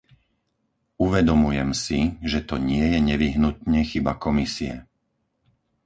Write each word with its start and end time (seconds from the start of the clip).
Uvedomujem 1.05 1.71
si, 1.83 1.99
že 2.31 2.39
to 2.49 2.55
nie 2.69 2.85
je 2.97 3.05
nevyhnutne 3.09 3.79
chyba 3.91 4.13
Komisie. 4.25 4.73